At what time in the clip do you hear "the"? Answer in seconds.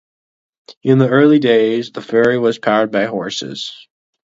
0.97-1.07, 1.91-2.01